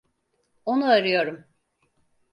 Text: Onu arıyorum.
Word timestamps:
Onu 0.65 0.89
arıyorum. 0.89 1.45